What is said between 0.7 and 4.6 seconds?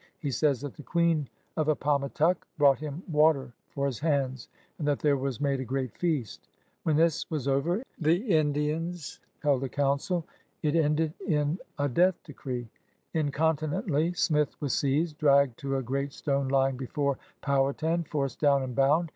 the Quelen of Appamatuck brought him water for his hands,